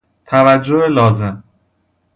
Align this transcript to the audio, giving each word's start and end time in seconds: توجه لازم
توجه 0.25 0.87
لازم 0.87 1.43